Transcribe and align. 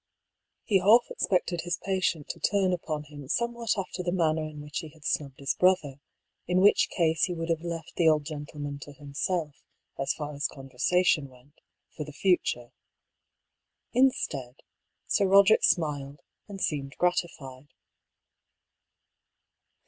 He 0.63 0.79
half 0.79 1.05
expected 1.11 1.61
his 1.61 1.77
patient 1.77 2.27
to 2.29 2.39
turn 2.39 2.73
upon 2.73 3.03
him 3.03 3.27
some 3.27 3.53
what 3.53 3.77
after 3.77 4.01
the 4.01 4.11
manner 4.11 4.41
in 4.41 4.59
which 4.59 4.79
he 4.79 4.89
had 4.89 5.05
snubbed 5.05 5.37
his 5.37 5.53
brother, 5.53 5.99
in 6.47 6.59
which 6.59 6.89
case 6.89 7.25
he 7.25 7.35
would 7.35 7.49
have 7.49 7.61
left 7.61 7.97
the 7.97 8.07
old 8.09 8.25
gentle 8.25 8.59
man 8.61 8.79
to 8.81 8.93
himself, 8.93 9.63
as 9.99 10.11
far 10.15 10.33
as 10.33 10.47
conversation 10.47 11.29
went, 11.29 11.61
for 11.95 12.03
the 12.03 12.13
future. 12.13 12.71
Instead, 13.93 14.61
Sir 15.05 15.27
Roderick 15.27 15.63
smiled, 15.63 16.21
and 16.47 16.59
seemed 16.59 16.97
grati 16.97 17.29
fied. 17.29 17.67